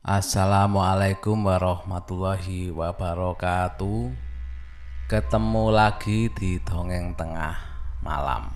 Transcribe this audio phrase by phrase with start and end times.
[0.00, 4.08] Assalamualaikum warahmatullahi wabarakatuh.
[5.04, 7.60] Ketemu lagi di dongeng tengah
[8.00, 8.48] malam.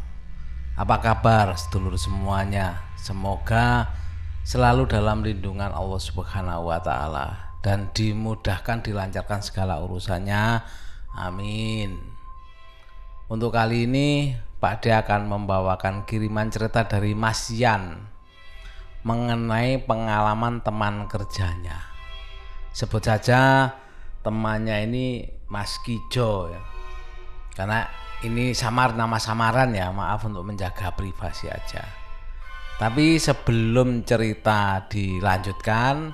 [0.72, 2.80] Apa kabar sedulur semuanya?
[2.96, 3.92] Semoga
[4.40, 10.64] selalu dalam lindungan Allah Subhanahu wa taala dan dimudahkan dilancarkan segala urusannya.
[11.12, 12.00] Amin.
[13.28, 14.32] Untuk kali ini
[14.64, 18.13] Pak De akan membawakan kiriman cerita dari Mas Yan
[19.04, 21.76] mengenai pengalaman teman kerjanya.
[22.72, 23.70] Sebut saja
[24.24, 26.62] temannya ini Mas Kijo ya.
[27.54, 27.86] Karena
[28.24, 31.84] ini samar nama samaran ya, maaf untuk menjaga privasi aja.
[32.80, 36.10] Tapi sebelum cerita dilanjutkan,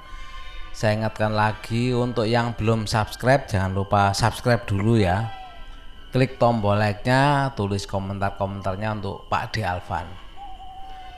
[0.74, 5.32] saya ingatkan lagi untuk yang belum subscribe jangan lupa subscribe dulu ya.
[6.10, 10.29] Klik tombol like-nya, tulis komentar-komentarnya untuk Pak De Alvan.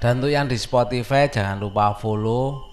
[0.03, 2.67] Dan untuk yang di Spotify jangan lupa follow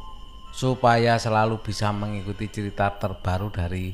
[0.49, 3.93] supaya selalu bisa mengikuti cerita terbaru dari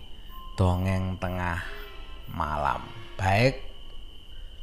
[0.55, 1.59] dongeng tengah
[2.31, 2.79] malam.
[3.19, 3.59] Baik,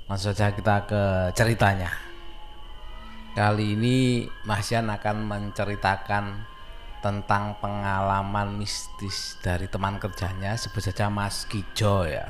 [0.08, 1.02] langsung saja kita ke
[1.36, 1.92] ceritanya.
[3.36, 6.48] Kali ini Mas Yan akan menceritakan
[7.04, 12.24] tentang pengalaman mistis dari teman kerjanya sebut saja Mas Kijo ya.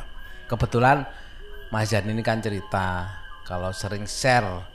[0.50, 1.06] Kebetulan
[1.70, 3.14] Mas Yan ini kan cerita
[3.46, 4.71] kalau sering share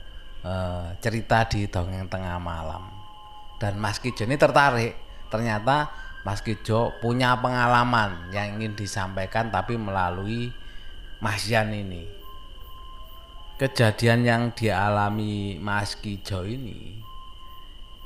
[0.48, 2.88] Eh, cerita di dongeng tengah malam.
[3.60, 4.96] Dan Mas Kijo ini tertarik.
[5.28, 5.92] Ternyata
[6.24, 10.48] Mas Kijo punya pengalaman yang ingin disampaikan tapi melalui
[11.20, 12.08] Mas Yan ini.
[13.60, 17.04] Kejadian yang dialami Mas Kijo ini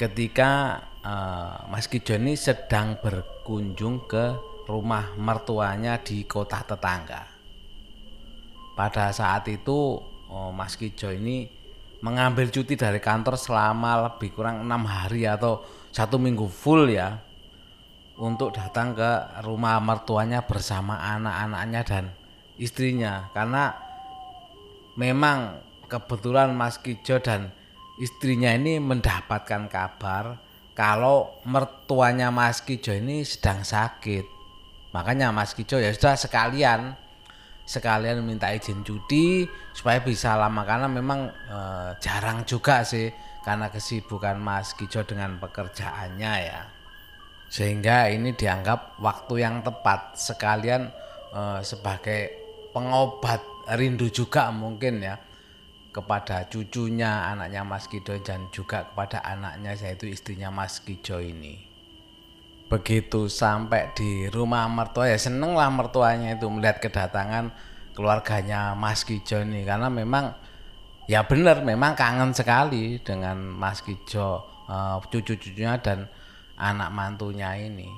[0.02, 4.34] ketika uh, Mas Kijo ini sedang berkunjung ke
[4.66, 7.22] rumah mertuanya di kota tetangga.
[8.74, 11.61] Pada saat itu oh, Mas Kijo ini
[12.02, 15.62] mengambil cuti dari kantor selama lebih kurang enam hari atau
[15.94, 17.22] satu minggu full ya
[18.22, 22.06] untuk datang ke rumah mertuanya bersama anak-anaknya dan
[22.58, 23.30] istrinya.
[23.34, 23.74] Karena
[24.98, 27.50] memang kebetulan Mas Kijo dan
[27.98, 30.38] istrinya ini mendapatkan kabar
[30.78, 34.26] kalau mertuanya Mas Kijo ini sedang sakit.
[34.94, 36.98] Makanya Mas Kijo ya sudah sekalian
[37.72, 41.60] sekalian minta izin cuti supaya bisa lama karena memang e,
[42.04, 43.08] jarang juga sih
[43.48, 46.62] karena kesibukan Mas Kijo dengan pekerjaannya ya.
[47.48, 50.92] Sehingga ini dianggap waktu yang tepat sekalian
[51.32, 52.36] e, sebagai
[52.76, 53.40] pengobat
[53.80, 55.16] rindu juga mungkin ya
[55.96, 61.71] kepada cucunya anaknya Mas Kijo dan juga kepada anaknya yaitu istrinya Mas Kijo ini
[62.72, 67.52] begitu sampai di rumah mertua ya seneng lah mertuanya itu melihat kedatangan
[67.92, 69.68] keluarganya Mas Kijo ini.
[69.68, 70.32] Karena memang
[71.12, 76.08] ya benar memang kangen sekali dengan Mas Kijo uh, cucu-cucunya dan
[76.56, 77.92] anak mantunya ini.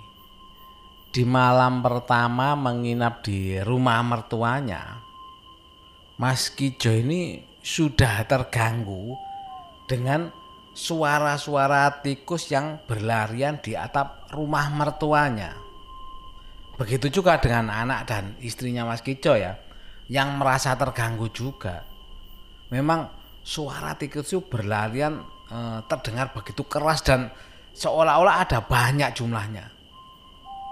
[1.14, 4.98] Di malam pertama menginap di rumah mertuanya
[6.18, 9.14] Mas Kijo ini sudah terganggu
[9.86, 10.34] dengan
[10.74, 15.56] suara-suara tikus yang berlarian di atap rumah mertuanya.
[16.74, 19.56] Begitu juga dengan anak dan istrinya Mas Kijo ya,
[20.10, 21.86] yang merasa terganggu juga.
[22.74, 23.14] Memang
[23.46, 27.30] suara tikus itu berlarian e, terdengar begitu keras dan
[27.78, 29.70] seolah-olah ada banyak jumlahnya.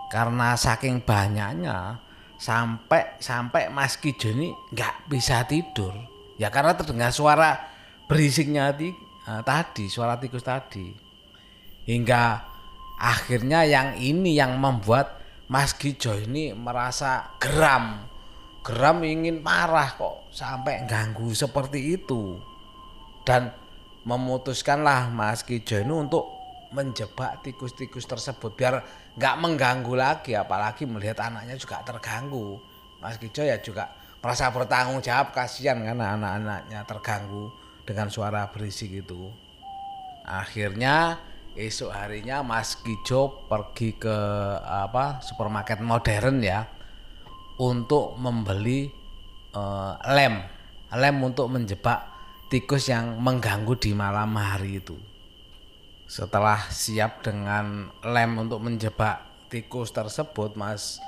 [0.10, 2.02] Karena saking banyaknya
[2.42, 5.94] sampai sampai Mas Kijo ini nggak bisa tidur.
[6.42, 7.70] Ya karena terdengar suara
[8.10, 10.92] berisiknya uh, tadi suara tikus tadi
[11.88, 12.51] hingga
[13.02, 15.18] akhirnya yang ini yang membuat
[15.50, 18.08] Mas Gijo ini merasa geram.
[18.62, 22.38] Geram ingin marah kok sampai ganggu seperti itu.
[23.26, 23.50] Dan
[24.06, 26.30] memutuskanlah Mas Gijo ini untuk
[26.72, 28.80] menjebak tikus-tikus tersebut biar
[29.20, 32.62] nggak mengganggu lagi apalagi melihat anaknya juga terganggu.
[33.02, 33.92] Mas Gijo ya juga
[34.22, 37.50] merasa bertanggung jawab kasihan karena anak-anaknya terganggu
[37.84, 39.34] dengan suara berisik itu.
[40.22, 41.18] Akhirnya
[41.56, 44.18] esok harinya Mas Kijo pergi ke
[44.64, 46.64] apa supermarket modern ya
[47.60, 48.90] untuk membeli
[49.54, 50.42] uh, lem,
[50.96, 52.08] lem untuk menjebak
[52.50, 54.98] tikus yang mengganggu di malam hari itu.
[56.10, 61.00] Setelah siap dengan lem untuk menjebak tikus tersebut, Mas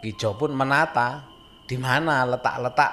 [0.00, 1.24] Kijo pun menata
[1.66, 2.92] di mana letak-letak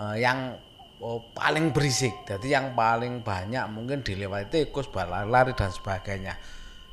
[0.00, 0.56] uh, yang
[1.00, 2.26] oh, paling berisik.
[2.26, 6.34] Jadi yang paling banyak mungkin dilewati tikus, lari dan sebagainya.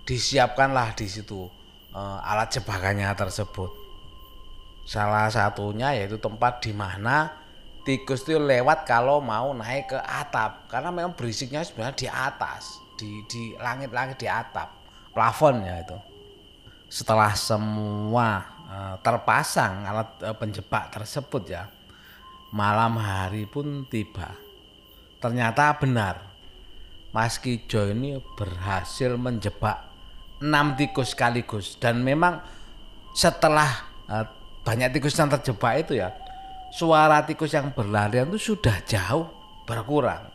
[0.05, 1.45] Disiapkanlah di situ
[1.93, 3.69] uh, alat jebakannya tersebut.
[4.87, 7.29] Salah satunya yaitu tempat di mana
[7.85, 13.09] tikus itu lewat kalau mau naik ke atap karena memang berisiknya sebenarnya di atas di
[13.25, 14.69] di langit-langit di atap
[15.13, 15.97] plafon ya itu
[16.91, 21.63] setelah semua uh, terpasang alat uh, penjebak tersebut ya,
[22.51, 24.35] malam hari pun tiba.
[25.23, 26.31] Ternyata benar,
[27.15, 29.91] Mas Kijo ini berhasil menjebak
[30.41, 32.41] enam tikus sekaligus dan memang
[33.15, 34.25] setelah uh,
[34.63, 36.11] banyak tikus yang terjebak itu ya,
[36.71, 39.27] suara tikus yang berlarian itu sudah jauh
[39.67, 40.31] berkurang.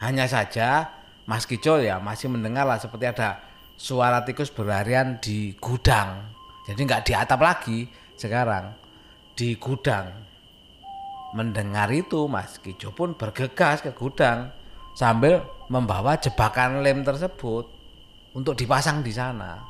[0.00, 0.88] Hanya saja
[1.28, 3.40] Mas Kijo ya masih mendengar lah seperti ada
[3.76, 6.32] suara tikus berlarian di gudang.
[6.64, 8.72] Jadi nggak di atap lagi sekarang
[9.36, 10.29] di gudang.
[11.30, 14.50] Mendengar itu Mas Kijo pun bergegas ke gudang
[14.98, 17.70] sambil membawa jebakan lem tersebut
[18.34, 19.62] untuk dipasang di sana.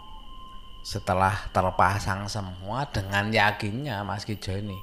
[0.81, 4.77] Setelah terpasang semua dengan yakinnya Mas Kijo ini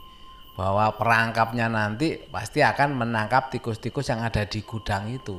[0.54, 5.38] bahwa perangkapnya nanti pasti akan menangkap tikus-tikus yang ada di gudang itu.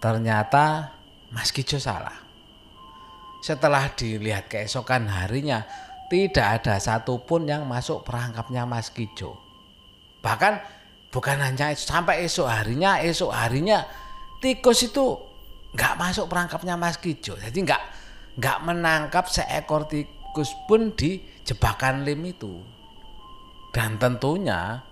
[0.00, 0.92] Ternyata
[1.32, 2.16] Mas Kijo salah.
[3.44, 5.68] Setelah dilihat keesokan harinya,
[6.08, 9.47] tidak ada satupun yang masuk perangkapnya Mas Kijo.
[10.20, 10.54] Bahkan
[11.08, 13.86] bukan hanya itu, sampai esok harinya, esok harinya
[14.42, 15.18] tikus itu
[15.74, 17.36] nggak masuk perangkapnya Mas Kijo.
[17.38, 17.82] Jadi nggak
[18.38, 22.62] nggak menangkap seekor tikus pun di jebakan lem itu.
[23.74, 24.82] Dan tentunya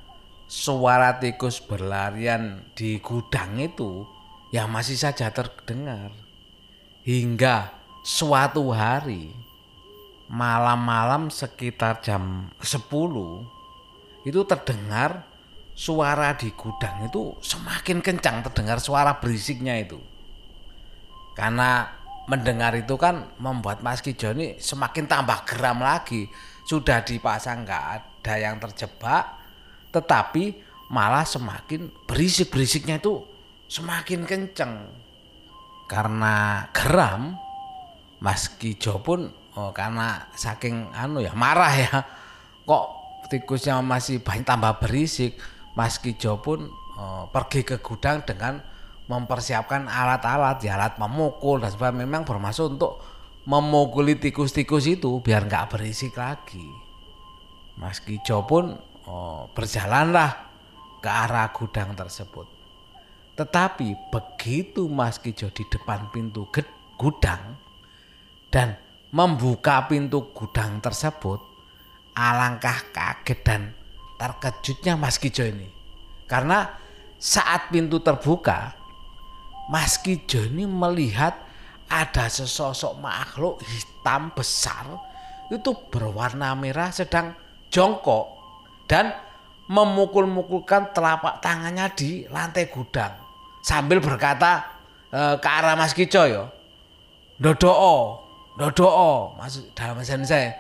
[0.47, 4.07] suara tikus berlarian di gudang itu
[4.55, 6.13] yang masih saja terdengar.
[7.07, 7.71] Hingga
[8.03, 9.31] suatu hari
[10.27, 13.56] malam-malam sekitar jam 10
[14.27, 15.23] itu terdengar
[15.77, 20.03] suara di gudang itu semakin kencang terdengar suara berisiknya itu.
[21.39, 21.87] Karena
[22.27, 26.27] mendengar itu kan membuat Mas Kijo ini semakin tambah geram lagi.
[26.67, 29.47] Sudah dipasang nggak ada yang terjebak
[29.95, 30.61] tetapi
[30.93, 33.25] malah semakin berisik-berisiknya itu
[33.65, 34.93] semakin kenceng
[35.89, 37.39] karena geram
[38.21, 41.97] Mas Kijo pun oh, karena saking anu ya marah ya
[42.69, 45.39] kok tikusnya masih banyak tambah berisik
[45.77, 48.65] Mas Kijo pun oh, pergi ke gudang dengan
[49.07, 52.99] mempersiapkan alat-alat ya alat memukul dan sebagainya memang bermaksud untuk
[53.47, 56.67] memukuli tikus-tikus itu biar nggak berisik lagi.
[57.79, 58.75] Mas Kijo pun
[59.07, 60.49] oh, berjalanlah
[60.99, 62.49] ke arah gudang tersebut.
[63.37, 66.49] Tetapi begitu Mas Kijo di depan pintu
[66.97, 67.55] gudang
[68.49, 68.81] dan
[69.13, 71.56] membuka pintu gudang tersebut,
[72.17, 73.63] alangkah kaget dan
[74.17, 75.69] terkejutnya Mas Kijo ini.
[76.25, 76.65] Karena
[77.21, 78.73] saat pintu terbuka,
[79.69, 81.37] Mas Kijo ini melihat
[81.87, 84.89] ada sesosok makhluk hitam besar
[85.53, 87.31] itu berwarna merah sedang
[87.71, 88.27] jongkok
[88.91, 89.15] dan
[89.71, 93.15] memukul-mukulkan telapak tangannya di lantai gudang.
[93.63, 94.67] Sambil berkata
[95.11, 96.51] e, ke arah Mas Kico yo
[97.37, 98.25] dodoo
[98.57, 100.55] dodoo maksud dalam bahasa saya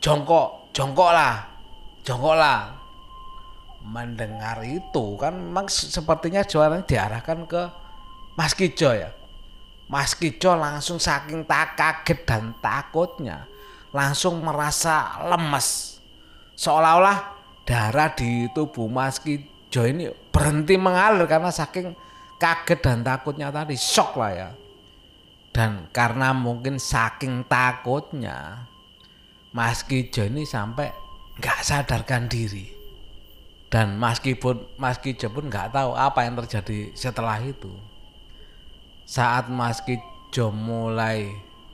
[0.00, 1.42] jongkok jongkok lah.
[2.06, 2.70] Jongkok lah.
[3.82, 7.62] Mendengar itu kan memang sepertinya jualan diarahkan ke
[8.38, 9.10] Mas Kijo ya.
[9.90, 13.50] Mas Kijo langsung saking tak kaget dan takutnya
[13.90, 15.98] langsung merasa lemes.
[16.54, 17.34] Seolah-olah
[17.66, 21.98] darah di tubuh Mas Kijo ini berhenti mengalir karena saking
[22.38, 24.50] kaget dan takutnya tadi shock lah ya.
[25.50, 28.68] Dan karena mungkin saking takutnya
[29.52, 30.92] Mas Kijo ini sampai
[31.38, 32.68] nggak sadarkan diri
[33.68, 37.72] dan Mas Kijo, Mas Kijo pun nggak tahu apa yang terjadi setelah itu
[39.08, 41.28] saat Mas Kijo mulai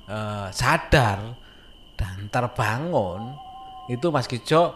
[0.07, 1.35] uh, sadar
[1.99, 3.35] dan terbangun
[3.91, 4.75] itu Mas Kijo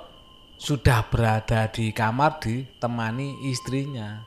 [0.59, 4.27] sudah berada di kamar ditemani istrinya.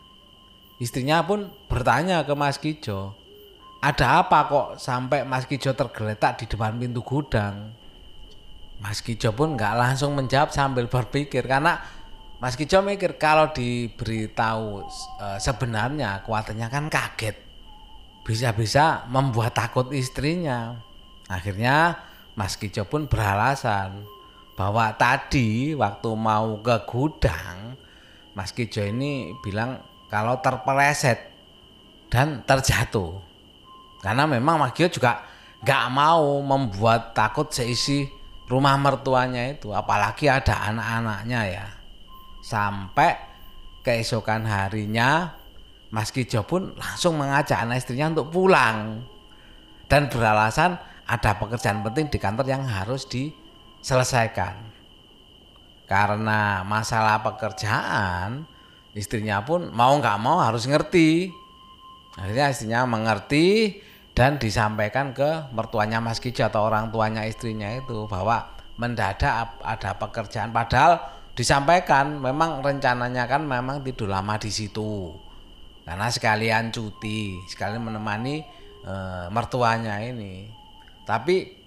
[0.80, 3.14] Istrinya pun bertanya ke Mas Kijo,
[3.84, 7.76] ada apa kok sampai Mas Kijo tergeletak di depan pintu gudang?
[8.82, 11.78] Mas Kijo pun nggak langsung menjawab sambil berpikir karena
[12.42, 14.82] Mas Kijo mikir kalau diberitahu
[15.22, 17.38] e, sebenarnya kuatannya kan kaget.
[18.26, 20.74] Bisa-bisa membuat takut istrinya.
[21.30, 22.02] Akhirnya
[22.34, 24.02] Mas Kijo pun beralasan
[24.58, 27.78] bahwa tadi waktu mau ke gudang
[28.34, 29.78] Mas Kijo ini bilang
[30.10, 31.30] kalau terpeleset
[32.10, 33.22] dan terjatuh
[34.02, 35.22] karena memang Mas Kijo juga
[35.62, 38.21] nggak mau membuat takut seisi
[38.52, 41.68] rumah mertuanya itu apalagi ada anak-anaknya ya
[42.44, 43.16] sampai
[43.80, 45.40] keesokan harinya
[45.92, 49.08] Mas Kijo pun langsung mengajak anak istrinya untuk pulang
[49.88, 53.28] dan beralasan ada pekerjaan penting di kantor yang harus di
[53.84, 54.56] selesaikan.
[55.84, 58.48] Karena masalah pekerjaan,
[58.96, 61.28] istrinya pun mau nggak mau harus ngerti.
[62.16, 63.76] Akhirnya istrinya mengerti
[64.12, 70.52] dan disampaikan ke mertuanya Mas Kijo atau orang tuanya istrinya itu bahwa mendadak ada pekerjaan.
[70.52, 71.00] Padahal
[71.32, 75.16] disampaikan memang rencananya kan memang tidur lama di situ.
[75.88, 78.44] Karena sekalian cuti sekalian menemani
[78.84, 78.94] e,
[79.32, 80.48] mertuanya ini.
[81.08, 81.58] Tapi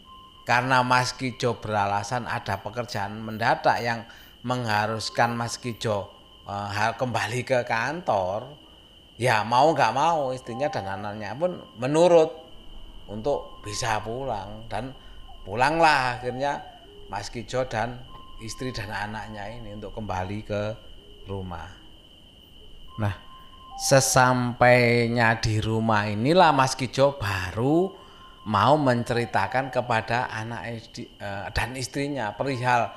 [0.45, 4.05] karena Mas Kijo beralasan ada pekerjaan mendadak yang
[4.45, 6.13] mengharuskan Mas Kijo
[6.45, 6.55] e,
[6.95, 8.64] kembali ke kantor
[9.15, 12.31] ya mau nggak mau istrinya dan anaknya pun menurut
[13.07, 14.91] untuk bisa pulang dan
[15.45, 16.59] pulanglah akhirnya
[17.13, 18.01] Mas Kijo dan
[18.43, 20.63] istri dan anaknya ini untuk kembali ke
[21.29, 21.69] rumah.
[22.99, 23.15] Nah,
[23.79, 27.93] sesampainya di rumah inilah Mas Kijo baru
[28.45, 32.93] mau menceritakan kepada anak istri, eh, dan istrinya perihal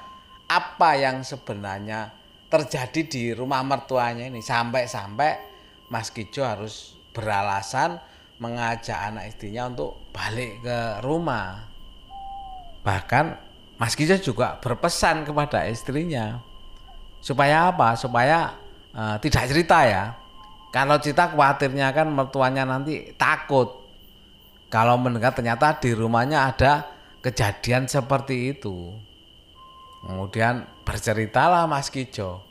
[0.47, 2.11] apa yang sebenarnya
[2.47, 5.56] terjadi di rumah mertuanya ini sampai-sampai
[5.87, 7.99] Mas Kijo harus beralasan
[8.37, 11.65] mengajak anak istrinya untuk balik ke rumah.
[12.83, 13.25] Bahkan
[13.79, 16.43] Mas Kijo juga berpesan kepada istrinya
[17.23, 17.95] supaya apa?
[17.95, 18.55] Supaya
[18.93, 20.05] uh, tidak cerita ya.
[20.69, 23.87] Kalau cerita khawatirnya kan mertuanya nanti takut.
[24.67, 26.83] Kalau mendengar ternyata di rumahnya ada
[27.23, 28.91] kejadian seperti itu.
[30.03, 32.43] Kemudian berceritalah Mas Kijo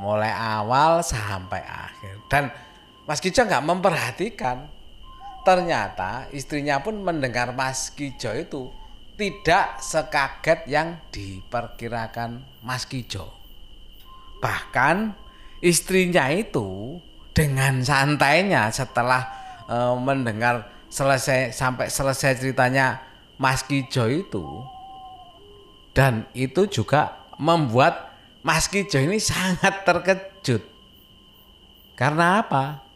[0.00, 2.50] mulai awal sampai akhir dan
[3.06, 4.70] Mas Kijo nggak memperhatikan.
[5.42, 8.70] Ternyata istrinya pun mendengar Mas Kijo itu
[9.18, 13.26] tidak sekaget yang diperkirakan Mas Kijo.
[14.38, 15.18] Bahkan
[15.58, 16.98] istrinya itu
[17.34, 19.26] dengan santainya setelah
[19.66, 23.02] e, mendengar selesai sampai selesai ceritanya
[23.34, 24.62] Mas Kijo itu
[25.90, 30.62] dan itu juga membuat Mas Kijo ini sangat terkejut.
[31.94, 32.91] Karena apa?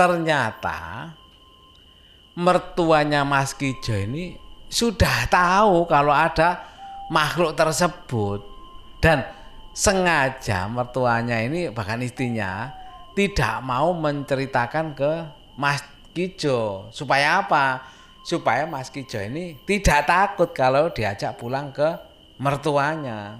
[0.00, 1.12] Ternyata
[2.32, 4.32] mertuanya Mas Kijo ini
[4.72, 6.64] sudah tahu kalau ada
[7.12, 8.40] makhluk tersebut
[9.04, 9.28] dan
[9.76, 12.72] sengaja mertuanya ini bahkan istrinya
[13.12, 15.12] tidak mau menceritakan ke
[15.60, 15.84] Mas
[16.16, 17.84] Kijo supaya apa?
[18.24, 22.00] Supaya Mas Kijo ini tidak takut kalau diajak pulang ke
[22.40, 23.36] mertuanya.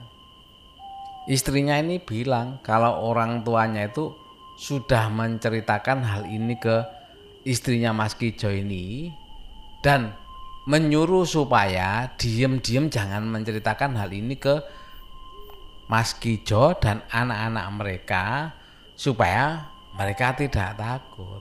[1.24, 4.12] Istrinya ini bilang kalau orang tuanya itu
[4.60, 6.84] sudah menceritakan hal ini ke
[7.48, 9.08] istrinya Mas Kijo ini
[9.80, 10.12] dan
[10.68, 14.60] menyuruh supaya diem-diem jangan menceritakan hal ini ke
[15.88, 18.24] Mas Kijo dan anak-anak mereka
[18.92, 21.40] supaya mereka tidak takut.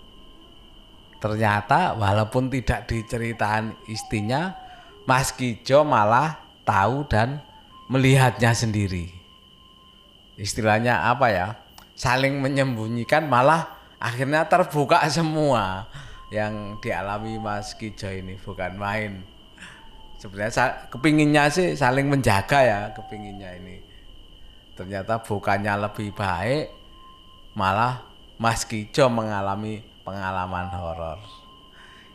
[1.20, 4.56] Ternyata walaupun tidak diceritakan istrinya,
[5.04, 7.44] Mas Kijo malah tahu dan
[7.92, 9.12] melihatnya sendiri.
[10.40, 11.48] Istilahnya apa ya?
[12.00, 15.92] Saling menyembunyikan malah akhirnya terbuka semua
[16.32, 19.20] yang dialami Mas Kijo ini bukan main.
[20.16, 23.84] Sebenarnya kepinginnya sih saling menjaga ya kepinginnya ini.
[24.80, 26.72] Ternyata bukannya lebih baik
[27.60, 28.08] malah
[28.40, 31.20] Mas Kijo mengalami pengalaman horor.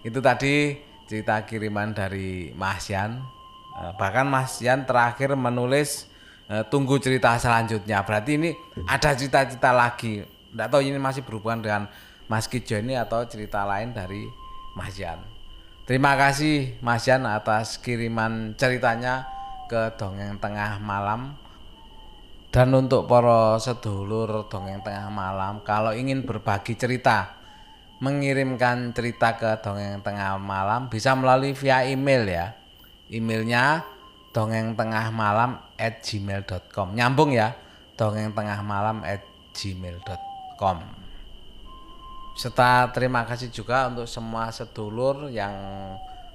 [0.00, 3.20] Itu tadi cerita kiriman dari Mas Yan.
[3.84, 6.08] Eh, bahkan Mas Yan terakhir menulis
[6.68, 8.04] tunggu cerita selanjutnya.
[8.04, 8.50] Berarti ini
[8.84, 10.24] ada cerita-cerita lagi.
[10.24, 11.82] Tidak tahu ini masih berhubungan dengan
[12.30, 14.24] Mas Kijo ini atau cerita lain dari
[14.76, 15.20] Mas Jan.
[15.84, 19.28] Terima kasih Mas Jan atas kiriman ceritanya
[19.68, 21.36] ke Dongeng Tengah Malam.
[22.54, 27.34] Dan untuk para sedulur Dongeng Tengah Malam, kalau ingin berbagi cerita,
[27.98, 32.46] mengirimkan cerita ke Dongeng Tengah Malam bisa melalui via email ya.
[33.10, 33.84] Emailnya
[34.34, 37.54] dongeng tengah malam at gmail.com nyambung ya
[37.94, 39.22] dongeng tengah malam at
[39.54, 40.82] gmail.com
[42.34, 45.54] serta terima kasih juga untuk semua sedulur yang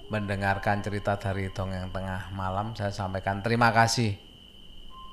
[0.08, 4.16] mendengarkan cerita dari dongeng tengah malam saya sampaikan terima kasih.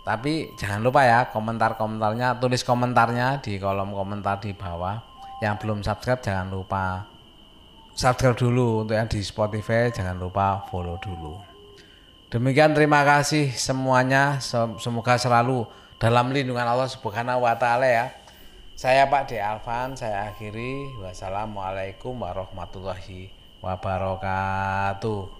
[0.06, 5.02] Tapi jangan lupa ya komentar-komentarnya tulis komentarnya di kolom komentar di bawah.
[5.42, 7.04] Yang belum subscribe jangan lupa
[7.92, 8.86] subscribe dulu.
[8.86, 11.55] Untuk yang di Spotify jangan lupa follow dulu
[12.26, 14.42] Demikian terima kasih semuanya.
[14.82, 15.62] Semoga selalu
[16.02, 18.10] dalam lindungan Allah Subhanahu wa taala ya.
[18.74, 20.90] Saya Pak De Alvan, saya akhiri.
[20.98, 23.30] Wassalamualaikum warahmatullahi
[23.62, 25.35] wabarakatuh.